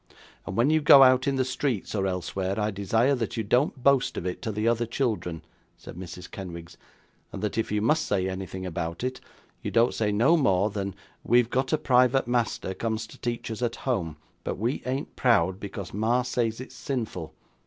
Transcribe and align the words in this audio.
'And 0.47 0.57
when 0.57 0.71
you 0.71 0.81
go 0.81 1.03
out 1.03 1.27
in 1.27 1.35
the 1.35 1.45
streets, 1.45 1.93
or 1.93 2.07
elsewhere, 2.07 2.59
I 2.59 2.71
desire 2.71 3.13
that 3.13 3.37
you 3.37 3.43
don't 3.43 3.83
boast 3.83 4.17
of 4.17 4.25
it 4.25 4.41
to 4.41 4.51
the 4.51 4.67
other 4.67 4.87
children,' 4.87 5.43
said 5.77 5.95
Mrs. 5.95 6.31
Kenwigs; 6.31 6.75
'and 7.31 7.43
that 7.43 7.55
if 7.55 7.71
you 7.71 7.83
must 7.83 8.07
say 8.07 8.27
anything 8.27 8.65
about 8.65 9.03
it, 9.03 9.21
you 9.61 9.69
don't 9.69 9.93
say 9.93 10.11
no 10.11 10.35
more 10.37 10.71
than 10.71 10.95
"We've 11.23 11.51
got 11.51 11.71
a 11.71 11.77
private 11.77 12.27
master 12.27 12.73
comes 12.73 13.05
to 13.05 13.19
teach 13.19 13.51
us 13.51 13.61
at 13.61 13.75
home, 13.85 14.17
but 14.43 14.57
we 14.57 14.81
ain't 14.87 15.15
proud, 15.15 15.59
because 15.59 15.93
ma 15.93 16.23
says 16.23 16.59
it's 16.59 16.73
sinful." 16.73 17.35